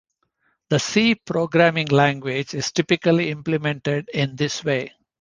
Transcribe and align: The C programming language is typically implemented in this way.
The 0.69 0.79
C 0.79 1.13
programming 1.13 1.85
language 1.89 2.55
is 2.55 2.71
typically 2.71 3.29
implemented 3.29 4.09
in 4.11 4.35
this 4.35 4.65
way. 4.65 4.93